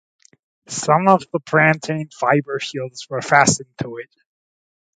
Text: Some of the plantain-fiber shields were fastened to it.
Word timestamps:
Some 0.67 1.07
of 1.07 1.25
the 1.31 1.39
plantain-fiber 1.39 2.59
shields 2.59 3.07
were 3.07 3.21
fastened 3.21 3.69
to 3.83 3.97
it. 3.97 4.09